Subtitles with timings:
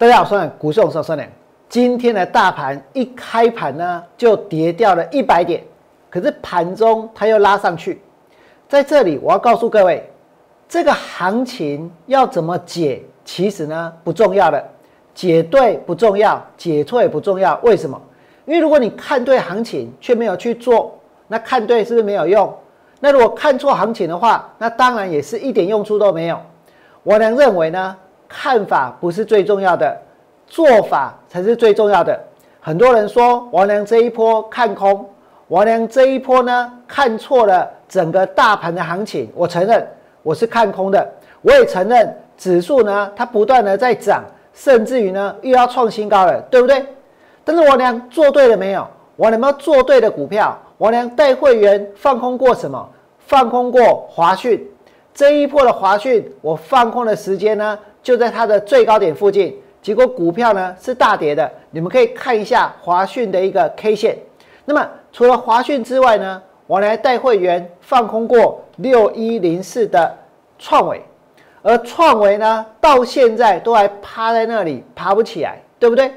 [0.00, 1.28] 大家好，我是股市老师良。
[1.68, 5.60] 今天的大盘一开盘呢，就跌掉了一百点，
[6.08, 8.00] 可是盘中它又拉上去。
[8.68, 10.08] 在这里，我要告诉各位，
[10.68, 14.64] 这个行情要怎么解，其实呢不重要的，
[15.16, 17.58] 解对不重要，解错也不重要。
[17.64, 18.00] 为什么？
[18.46, 22.56] 因为如果你看对行情却没有去做，那看对是不是没有用？
[23.00, 26.40] 那如果看错行情的话，那当然也是一点用处都没有。
[27.02, 27.96] 我娘认为呢。
[28.28, 29.96] 看法不是最重要的，
[30.46, 32.18] 做法才是最重要的。
[32.60, 35.08] 很多人说王良这一波看空，
[35.48, 39.30] 王良这一波呢看错了整个大盘的行情。
[39.34, 39.86] 我承认
[40.22, 41.08] 我是看空的，
[41.40, 46.84] 我也承认指数呢它不断的在涨，甚至于呢又要创新高了，对不对？
[47.44, 48.86] 但是王良做对了没有？
[49.16, 50.56] 王良有没有做对的股票？
[50.76, 52.86] 王良带会员放空过什么？
[53.18, 54.64] 放空过华讯
[55.14, 57.78] 这一波的华讯，我放空的时间呢？
[58.08, 61.52] 就在它的最高点附近，结果股票呢是大跌的。
[61.70, 64.16] 你们可以看一下华讯的一个 K 线。
[64.64, 70.16] 那么除了华讯之外呢，我来带会员放空过六一零四的
[70.58, 71.02] 创维，
[71.60, 76.10] 而创维呢到现在都还趴在那里，爬不起来，对不对？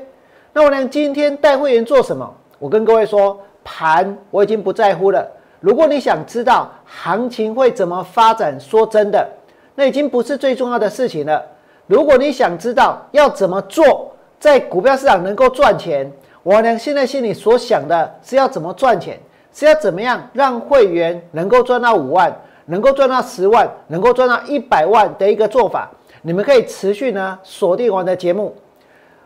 [0.54, 2.34] 那我呢今天带会员做什么？
[2.58, 5.30] 我跟各位说，盘我已经不在乎了。
[5.60, 9.28] 如果你想知道行情会怎么发展，说真的，
[9.76, 11.46] 那已经不是最重要的事情了。
[11.92, 16.10] 如果你想知道要怎么做在股票市场能够赚钱，
[16.42, 19.20] 我呢现在心里所想的是要怎么赚钱，
[19.52, 22.34] 是要怎么样让会员能够赚到五万，
[22.68, 25.92] 能够赚到十万，能够赚到一百万的一个做法。
[26.22, 28.56] 你们可以持续呢锁定我的节目。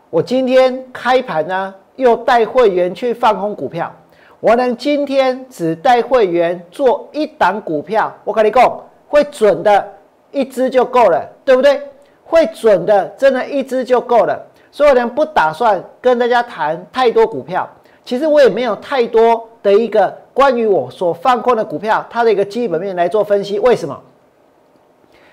[0.10, 3.94] 我今天开盘呢又带会员去放空股票，
[4.40, 9.88] 我呢今天只带会员做一档股票，我跟你讲会准的
[10.32, 11.80] 一只就够了，对不对？
[12.26, 14.38] 会准的，真的一只就够了。
[14.72, 17.70] 所以呢，不打算跟大家谈太多股票。
[18.04, 23.58] 其实我也没有太多的一个关于我所放空的股票，它的一个基本面来做分析。
[23.60, 24.00] 为什么？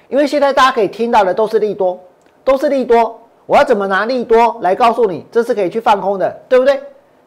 [0.09, 1.99] 因为现在大家可以听到的都是利多，
[2.45, 3.19] 都是利多。
[3.47, 6.81] 我要怎么拿利多来告诉你，这是可以去放空的，对不对？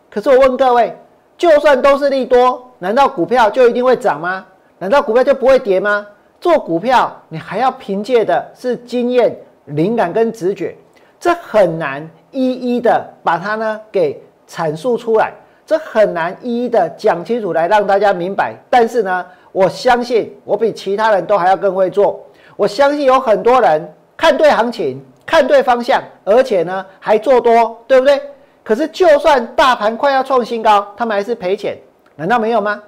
[0.09, 0.97] 可是我问各位，
[1.37, 4.45] 就算都是利多，难道股票就一定会涨吗？
[4.79, 6.07] 难道股票就不会跌吗？
[6.39, 9.35] 做股票，你还要凭借的是经验。
[9.65, 10.75] 灵感跟直觉，
[11.19, 15.33] 这很难一一的把它呢给阐述出来，
[15.65, 18.55] 这很难一一的讲清楚来让大家明白。
[18.69, 22.23] 但是呢，我相信我比其他人都还要更会做。
[22.55, 28.21] 我相信有很多人看对行情，看对方向，而且呢还做多，对不对？
[28.63, 31.77] 可是就算大盘快要创新高，他们还是赔钱，
[32.15, 32.81] 难道没有吗？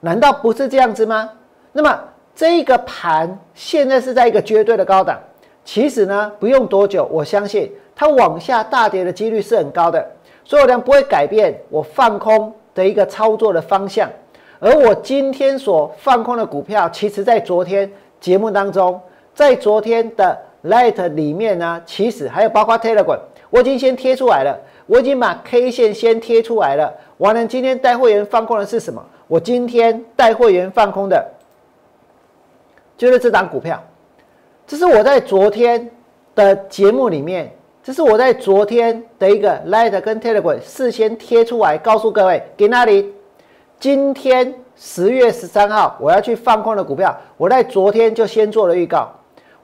[0.00, 1.28] 难道不是这样子吗？
[1.72, 2.00] 那么
[2.34, 5.20] 这个盘现在是在一个绝对的高档。
[5.72, 10.04] 其实呢，不用多久，我相信它往下大跌的几率是很高的，
[10.44, 14.10] 所以我呢不会改变我放空的一个操作的方向。
[14.58, 17.88] 而我今天所放空的股票，其实在昨天
[18.18, 19.00] 节目当中，
[19.32, 23.20] 在昨天的 Light 里面呢，其实还有包括 Telegram，
[23.50, 26.92] 我已经先贴出来了，我已经把 K 线先贴出来了。
[27.18, 29.00] 完了，今天带会员放空的是什么？
[29.28, 31.24] 我今天带会员放空的，
[32.98, 33.80] 就是这张股票。
[34.70, 35.90] 这是我在昨天
[36.32, 43.12] 的节目里面，这是我在昨天的一个 Light 跟 Telegram 事先贴出来，告诉各位，给那里。
[43.80, 49.10] 今天十月十三号我要去放空的股票，我在昨天就先做了预告。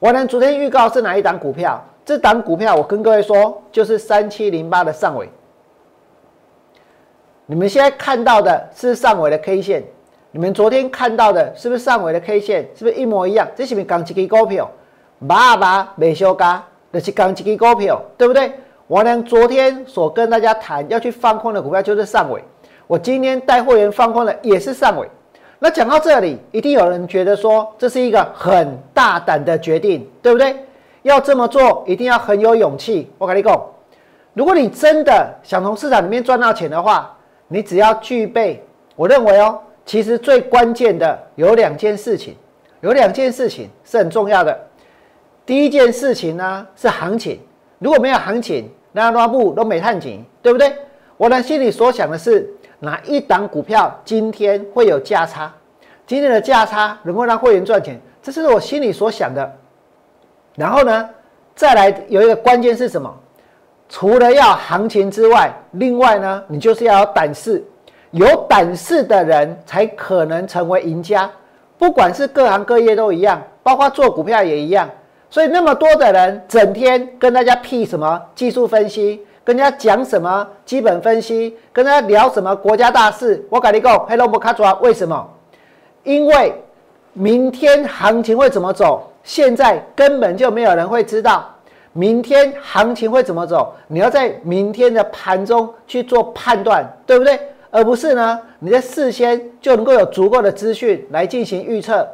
[0.00, 1.80] 我呢，昨天预告是哪一档股票？
[2.04, 5.30] 这档股票我跟各位说，就是三七零八的上尾。
[7.46, 9.84] 你们现在看到的是上尾的 K 线，
[10.32, 12.68] 你们昨天看到的是不是上尾的 K 线？
[12.74, 13.46] 是不是一模一样？
[13.54, 14.68] 这是不是刚起股票？
[15.26, 16.62] 爸爸没休假，
[16.92, 18.52] 就是刚几个股票，对不对？
[18.86, 22.42] 我呢，昨天所跟大家谈要去放空的股票就是上尾，
[22.86, 25.08] 我今天带会员放空的也是上尾。
[25.58, 30.54] 那讲到这里，一定有人觉得说这是一个很大胆的决定，对不对？
[31.02, 33.10] 要这么做，一定要很有勇气。
[33.16, 33.60] 我跟你讲，
[34.34, 37.16] 如果你真的想从市场里面赚到钱的话，
[37.48, 38.62] 你只要具备，
[38.94, 42.36] 我认为哦，其实最关键的有两件事情，
[42.82, 44.56] 有两件事情是很重要的。
[45.46, 47.40] 第一件事情呢是行情，
[47.78, 50.74] 如果没有行情，那拉布都没探景，对不对？
[51.16, 55.50] 我呢心里所想的是哪一档股票今天会有价差，
[56.04, 59.50] 今天的价差能够让会员赚钱，这是我心里所想的。
[60.56, 61.08] 然后呢，
[61.54, 63.14] 再来有一个关键是什么？
[63.88, 67.64] 除了要行情之外，另外呢，你就是要有胆识，
[68.10, 71.30] 有胆识的人才可能成为赢家，
[71.78, 74.90] 不管是各行各业都一样，包括做股票也一样。
[75.36, 83.46] 所以那么多的人整天跟大家屁什么技术分析，跟大家讲什么基本分析，跟大家聊什么国家大事。
[83.50, 85.28] 我跟你讲，Hello，不卡住为什么？
[86.04, 86.54] 因为
[87.12, 91.54] 明天行情会怎么走，现在根本就没有人会知道。
[91.92, 93.74] 明天行情会怎么走？
[93.88, 97.38] 你要在明天的盘中去做判断，对不对？
[97.70, 102.08] 而不是呢，你在事先就能够有足够的资讯来进行预测。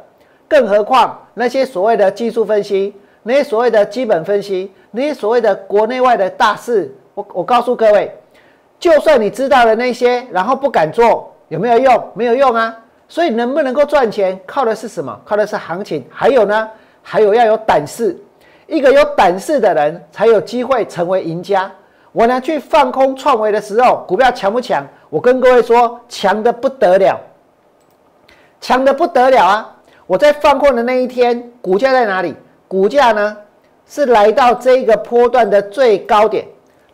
[0.45, 2.93] 更何况那些所谓的技术分析，
[3.23, 8.13] 那些所谓的基本分析，那些所谓的国内外的大事，我我告诉各位，
[8.79, 12.11] 就算你知道了那些，然后不敢做，有没有用？
[12.13, 12.77] 没有用啊！
[13.07, 15.17] 所以能不能够赚钱，靠的是什么？
[15.23, 16.05] 靠的是行情。
[16.09, 16.69] 还有呢，
[17.01, 18.17] 还有要有胆识。
[18.67, 21.71] 一个有胆识的人，才有机会成为赢家。
[22.11, 24.85] 我呢去放空创维的时候，股票强不强？
[25.09, 27.19] 我跟各位说，强的不得了，
[28.59, 29.75] 强的不得了啊！
[30.07, 32.35] 我在放空的那一天，股价在哪里？
[32.67, 33.37] 股价呢
[33.85, 36.45] 是来到这个波段的最高点，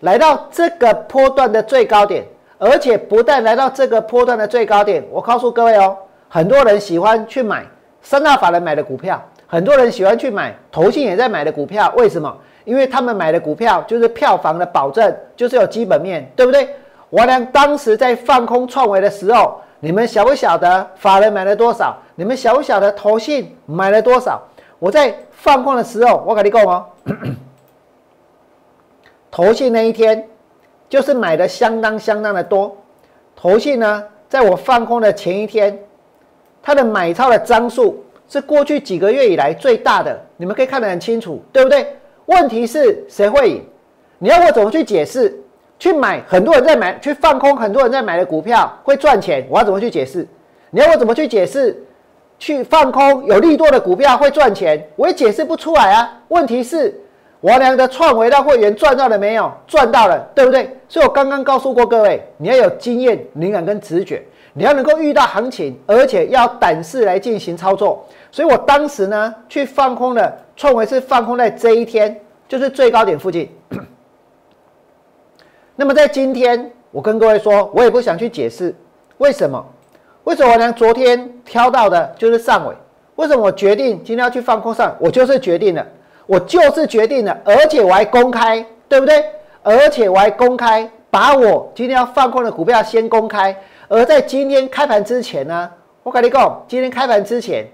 [0.02, 2.26] 来到这个波段的最高点，
[2.58, 7.66] 而且不但来到这个波段的最高点，我告诉各位哦，很多人喜欢去买
[8.02, 9.22] 三大法人买的股票。
[9.52, 12.32] 很多人喜欢去买，投信也在买的股票，为什么？
[12.66, 16.70] 因为他们买的股票就是票房的保证，就是有基本面，对不对？
[17.10, 21.98] 我俩当时在放空创维的时候，你们晓不晓得法人买了多少？
[22.14, 24.40] 你们晓不晓得投信买了多少？
[24.80, 26.86] 我在放空的时候，我跟你讲哦，
[29.30, 30.28] 投信那一天
[30.90, 32.76] 就是买的相当相当的多。
[33.36, 35.78] 投信呢，在我放空的前一天，
[36.64, 38.04] 它的买超的张数。
[38.32, 41.98] 是过去几个月以来最大的，你们可以看得很清楚，对不对？
[42.28, 43.66] 问题是谁会赢？
[44.20, 45.36] 你要我怎么去解释？
[45.80, 50.28] 去买很多人在买，去放空很多人在买的股票会赚钱，我要怎么去解释？
[50.70, 51.84] 你要我怎么去解释？
[52.40, 56.20] 去放空有利多的股票会赚钱，我也解释不出来啊。
[56.30, 57.00] 问题是
[57.42, 59.52] 我俩的创维的会员赚到了没有？
[59.68, 60.76] 赚到了，对不对？
[60.88, 68.06] 所以我刚刚告诉过各位，你要有经验、灵感跟直觉，你要能够遇到行情，而且要胆识来进行操作。
[68.32, 73.50] 所以我当时呢，去放空的创维是放空在这一天，就是最高点附近。
[75.76, 78.76] 那么在今天，我跟各位说，我也不想去解释
[79.18, 79.66] 为什么，
[80.30, 80.72] 为什么我呢？
[80.74, 82.76] 昨天挑到的就是上尾，
[83.16, 84.96] 为什么我决定今天要去放空上？
[85.00, 85.84] 我就是决定了，
[86.28, 89.26] 我就是决定了，而且我还公开，对不对？
[89.64, 93.58] 而且我还公开，把我今天要放空的股票先公开。
[93.88, 95.68] 而在今天开盘之前呢，
[96.04, 97.68] 我跟你讲，今天开盘之前。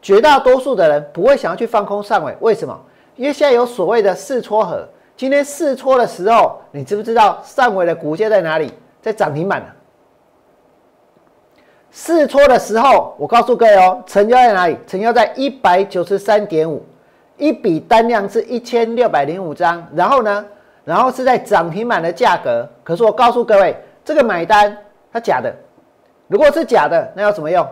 [0.00, 2.80] 绝大多数的人不会想要去放空上尾，为什么？
[3.16, 4.88] 因为现在有所谓的试撮盒。
[5.16, 8.72] 今天试撮的时候，你知不知道上尾的股价在哪里？
[9.02, 9.66] 在涨停板呢。
[11.98, 14.76] 试错的时候，我告诉各位哦，成交在哪里？
[14.86, 16.84] 成交在一百九十三点五，
[17.38, 19.82] 一笔单量是一千六百零五张。
[19.94, 20.44] 然后呢，
[20.84, 22.68] 然后是在涨停板的价格。
[22.84, 24.76] 可是我告诉各位，这个买单
[25.10, 25.50] 它假的。
[26.28, 27.66] 如果是假的，那有什么用？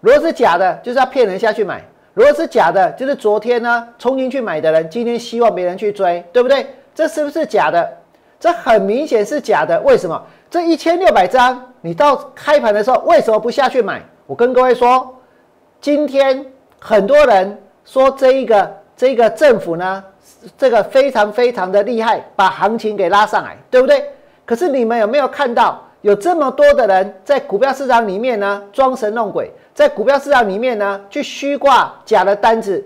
[0.00, 1.80] 如果是假的，就是要骗人下去买；
[2.14, 6.64] 如果是假的，就是昨天呢冲进去买的人，今天希望别人去追，对不对？
[6.94, 7.92] 这是不是假的？
[8.38, 9.80] 这很明显是假的。
[9.80, 10.22] 为什么？
[10.54, 14.00] 这一千六百张，你到开盘的时候为什么不下去买？
[14.24, 15.12] 我跟各位说，
[15.80, 16.46] 今天
[16.78, 20.04] 很多人说这一个这一个政府呢，
[20.56, 24.08] 这个非常非常的厉害，把行情给拉上来，对不对？
[24.46, 29.50] 可是你们有没有看到，有这么多的人在股票市场里面呢，装神弄鬼？
[29.74, 32.80] 在股票市场里面呢，去虚挂假的单子，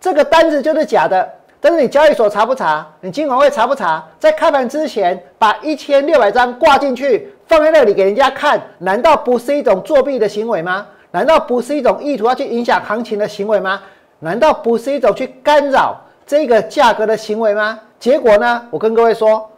[0.00, 1.28] 这个单子就是假的。
[1.60, 2.86] 但是你交易所查不查？
[3.00, 4.06] 你金管会查不查？
[4.18, 10.86] 在开盘之前把一千六百张挂进去，放在那里给人家看，难道不是一种作弊的行为吗？
[11.10, 13.80] 难道不是一种意图要去影响行情的行为吗？
[14.20, 15.96] 难道不是一种去干扰
[16.26, 17.80] 这个价格的行为吗？
[17.98, 18.66] 结果呢？
[18.70, 19.50] 我跟各位说，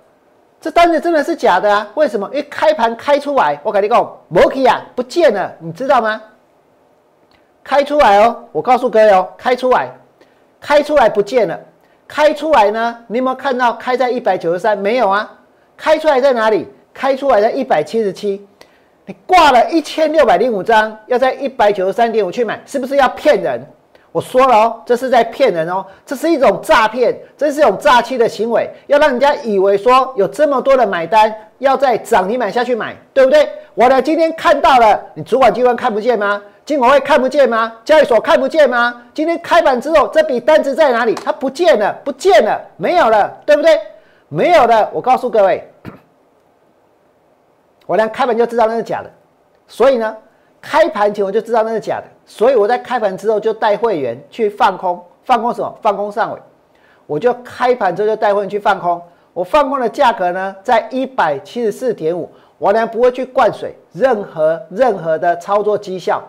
[0.61, 1.87] 这单子真的是假的啊！
[1.95, 2.27] 为什么？
[2.29, 6.21] 因为开盘开出来，我跟你讲，摩基啊不见了，你知道吗？
[7.63, 9.91] 开出来哦，我告诉各位哦，开出来，
[10.61, 11.59] 开出来不见了。
[12.13, 12.99] 开出来呢？
[13.07, 14.77] 你有没有看到开在一百九十三？
[14.77, 15.31] 没有啊。
[15.77, 16.67] 开出来在哪里？
[16.93, 18.45] 开出来在一百七十七。
[19.07, 23.65] 你挂了一千六百零五张，要在一百九十三点五去买，是不是要骗人？
[24.11, 33.49] 我说了哦，这是在骗人哦，这是一种诈骗，这是一种诈欺的行为，要让人家以为说有这么多的买单，要在涨停板下去买，对不对？
[33.75, 36.43] 我呢今天看到了，你主管机关看不见吗？
[36.71, 37.73] 金管会看不见吗？
[37.85, 39.03] 交易所看不见吗？
[39.13, 41.17] 今天开板之后，这笔单子在哪里？
[41.17, 43.77] 它不见了，不见了，没有了，对不对？
[44.29, 44.89] 没有了。
[44.93, 45.69] 我告诉各位，
[47.87, 49.11] 我连开盘就知道那是假的，
[49.67, 50.17] 所以呢，
[50.61, 55.77] 开盘前我就知道那是假的，所以我在开盘之后就带会员去放空，放空什么？
[55.83, 56.39] 放空上尾。
[57.09, 59.03] 我就开盘之后就带会员去放空。
[59.33, 62.31] 我放空的价格呢，在一百七十四点五。
[62.59, 66.23] 我呢不会去灌水任何任何的操作绩效，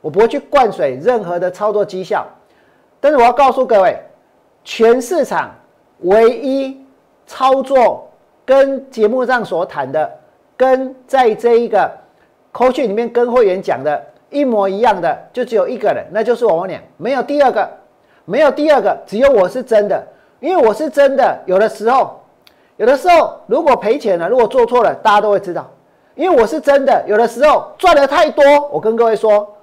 [0.00, 2.26] 我不会去灌水任何的操作绩效。
[3.00, 3.96] 但是我要告诉各位，
[4.64, 5.54] 全市场
[6.00, 6.84] 唯一
[7.26, 8.08] 操作
[8.44, 10.10] 跟节目上所谈的，
[10.56, 11.90] 跟在这一个
[12.50, 17.68] 口讯里面跟会员讲的一模一样的，就只有一个人，那就是我俩，没有第二个，
[18.24, 20.04] 没有第二个，只有我是真的，
[20.40, 21.38] 因为我是真的。
[21.46, 22.20] 有的时候，
[22.76, 25.70] 有的时候如果赔钱了，如果做错了，大家都会知道。
[26.14, 29.54] 因为我是真的，有的时候赚的太多，我跟各位说，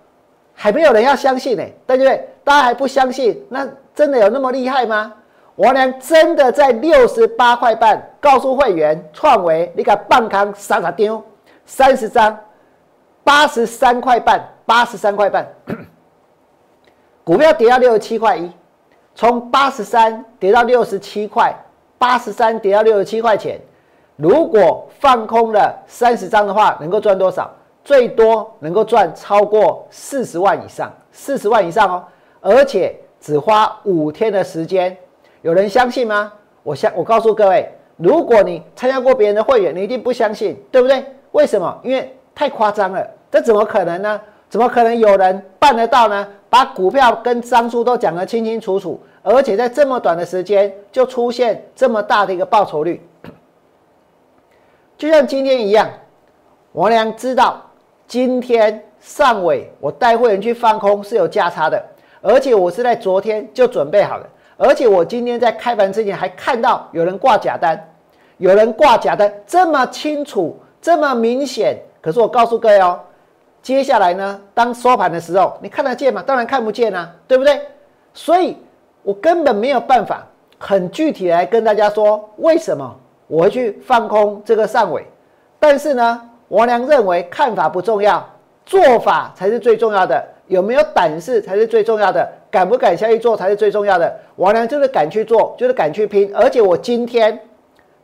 [0.55, 2.27] 还没有人要相信呢，对不对？
[2.43, 5.13] 大家还不相信，那真的有那么厉害吗？
[5.55, 11.23] 我娘真的在六十八块半告诉会员创维，你敢半康傻傻丢
[11.65, 12.37] 三十张，
[13.23, 15.47] 八十三块半，八十三块半，
[17.23, 18.51] 股票跌到六十七块一，
[19.13, 21.53] 从八十三跌到六十七块，
[21.97, 23.59] 八十三跌到六十七块钱。
[24.17, 27.49] 如果放空了三十张的话，能够赚多少？
[27.85, 32.03] 最多能够赚超过四十万以上，四十万以上哦！
[32.41, 34.97] 而且只花五天的时间，
[35.43, 36.33] 有人相信吗？
[36.63, 41.05] 我相我告诉各位，如果你参加过别人的会员，你一定不相信，对不对？
[41.31, 41.79] 为什么？
[41.83, 44.19] 因为太夸张了，这怎么可能呢？
[44.49, 46.27] 怎么可能有人办得到呢？
[46.49, 53.05] 把股票跟张数都讲得清清楚楚，而且在这么短的时间就出现这么大的一个报酬率。
[54.97, 55.89] 就像今天一样，
[56.71, 57.61] 我俩知道
[58.07, 61.83] 今天上尾我带会员去放空是有价差的，
[62.21, 67.77] 而且我是在昨天就准备好了，而且我今天在开盘之前还看到有人挂假单，
[68.37, 72.99] 有人挂假单这么清楚这么明显，可是我告诉各位哦，
[73.61, 76.23] 接下来呢，当收盘的时候，你看得见吗？
[76.25, 77.61] 当然看不见啊，对不对？
[78.13, 78.57] 所以
[79.03, 80.25] 我根本没有办法
[80.57, 82.95] 很具体来跟大家说为什么。
[83.27, 85.03] 我会去放空这个上尾，
[85.59, 88.23] 但是呢，王良认为看法不重要，
[88.65, 90.23] 做法才是最重要的。
[90.47, 94.15] 有没有胆识才是最重要的，敢不敢下去做才是最重要的。
[94.35, 96.31] 王良就是敢去做，就是敢去拼。
[96.35, 97.39] 而且我今天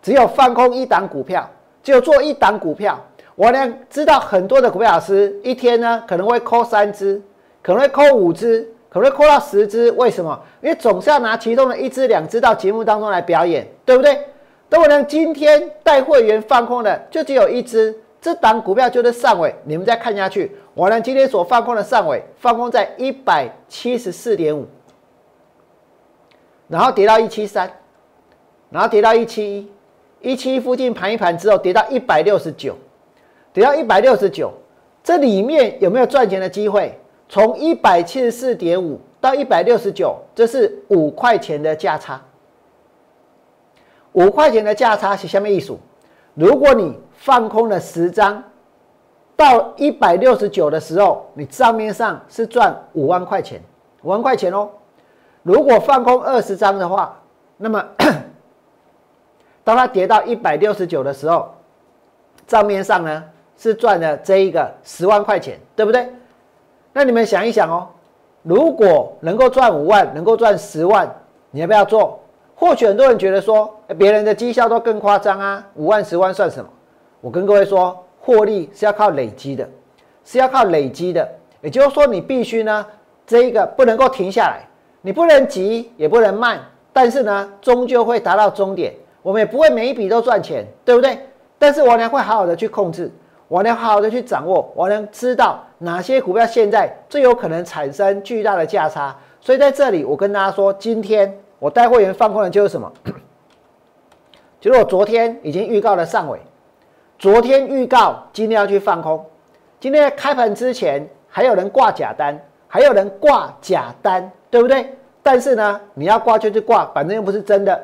[0.02, 1.48] 只有放空一档股票，
[1.84, 3.00] 只有做一档股票。
[3.36, 7.22] 王良知道很多的股票老师一天呢可能会扣三只，
[7.62, 9.92] 可能会扣五只，可能会扣到十只。
[9.92, 10.40] 为什么？
[10.62, 14.20] 因为总是要拿其中的一只、两只到节目当中来表演，对不对？
[14.70, 15.04] 那我呢？
[15.04, 19.54] 今天带会员放空的就只有一只，这档股票就是上尾。
[19.66, 24.68] 你们再看下去，我呢今天所放空的上尾放空在一百七十四点五，
[26.68, 27.70] 然后跌到一七三，
[28.70, 29.58] 然后跌到一七
[30.22, 32.78] 一，一七一附近盘一盘之后跌到一百六十九，
[33.52, 34.54] 跌到一百六十九，
[35.04, 36.98] 这里面有没有赚钱的机会？
[37.28, 42.22] 从一百七十四点五到一百六十九，这是五块钱的价差。
[44.12, 45.80] 五块钱的价差是下面一数，
[46.34, 48.44] 如果你放空了十张，
[49.36, 53.62] 到一百六十九的时候，你账面上是赚五万块钱，
[54.04, 54.70] 五万块钱哦。
[55.44, 57.20] 如果放空二十张的话，
[57.58, 57.84] 那么
[59.64, 61.54] 当它跌到一百六十九的时候，
[62.48, 63.24] 账面上呢
[63.58, 66.10] 是赚了这一个十万块钱，对不对？
[66.94, 67.88] 那你们想一想哦，
[68.44, 71.14] 如果能够赚五万，能够赚十万，
[71.52, 72.21] 你要不要做？
[72.62, 76.70] 或许很多人觉得说，别人的绩效都更夸张啊，五万、十万算什么？
[77.20, 79.68] 我跟各位说，获利是要靠累积的，
[80.24, 81.28] 是要靠累积的。
[81.62, 82.86] 也就是说，你必须呢，
[83.26, 84.62] 这一个不能够停下来，
[85.02, 86.60] 你不能急，也不能慢，
[86.94, 88.94] 但是呢，终究会达到终点。
[89.24, 91.18] 我们也不会每一笔都赚钱，对不对？
[91.58, 93.12] 但是我呢，会好好的去控制，
[93.48, 99.18] 我呢，好好的去掌握，我能知道哪些股票现在最有可能产生巨大的价差。
[99.40, 101.36] 所以在这里，我跟大家说，今天。
[101.62, 102.92] 我带会员放空的就是什么？
[104.60, 106.40] 就是我昨天已经预告了上尾，
[107.20, 109.24] 昨天预告今天要去放空。
[109.80, 112.36] 今天开盘之前还有人挂假单，
[112.68, 114.92] 还有人挂假单，对不对？
[115.22, 117.80] 但是呢，你要挂就去挂，反正又不是真的。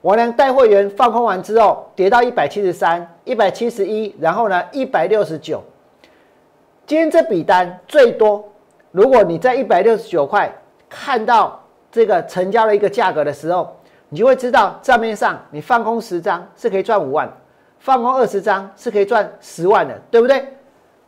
[0.00, 5.60] 我呢带会员放空完之后，跌到一百七十三、一百七十一，然后呢一百六十九。
[6.86, 8.48] 今天这笔单最多，
[8.92, 10.48] 如果你在一百六十九块
[10.88, 11.60] 看到。
[11.96, 13.74] 这个成交的一个价格的时候，
[14.10, 17.26] 你就会知道账面上你放空十张是可以赚五万，
[17.78, 20.46] 放空二十张是可以赚十万的，对不对？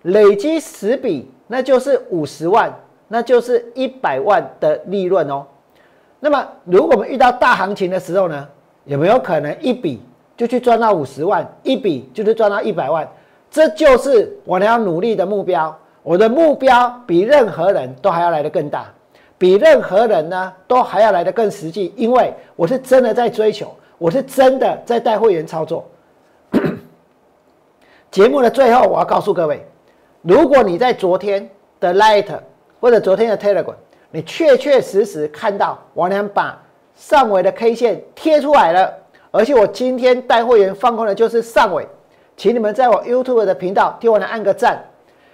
[0.05, 2.75] 累积十笔，那就是五十万，
[3.07, 5.45] 那就是一百万的利润哦。
[6.21, 8.49] 那么，如果我们遇到大行情的时候呢，
[8.87, 10.03] 有没有可能一笔
[10.39, 13.07] 就去赚到五十万，一笔就是赚到一百万？
[13.51, 15.79] 这就是我要努力的目标。
[16.03, 18.87] 我的目标比任何人都还要来的更大。
[19.39, 25.87] 比任何人呢都还要来得更实际，因为我是真的在追求，我是真的在带会员操作。
[28.11, 29.65] 节目的最后，我要告诉各位，
[30.23, 32.27] 如果你在昨天的 Light
[32.81, 33.75] 或者昨天的 Telegram，
[34.11, 36.61] 你确确实实看到王良把
[36.97, 38.93] 上尾的 K 线贴出来了，
[39.31, 41.87] 而且我今天带会员放空的就是上尾，
[42.37, 44.83] 请你们在我 YouTube 的频道替我来按个赞。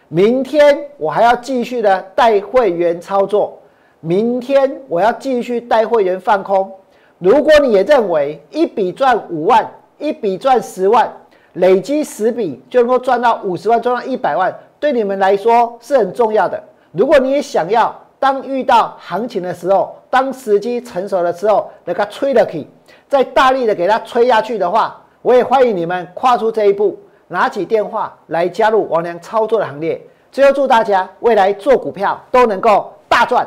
[0.08, 3.58] 明天我还要继续的带会员操作，
[4.04, 6.70] 明天我要继续带会员放空。
[7.18, 9.66] 如果你也认为一笔赚五万，
[9.98, 11.10] 一笔赚十万。
[11.54, 16.62] 累积十笔就能够赚到五十万，赚到一百万，对你们来说是很重要的。
[16.92, 22.68] 如果你也想要，当遇到行情的时候，当时机成熟的时候，那个吹的起，
[23.08, 29.98] 再大力的给它吹下去的话，我也欢迎你们跨出这一步，拿起电话来加入王良操作的行列。
[30.30, 33.46] 最后祝大家未来做股票都能够大赚，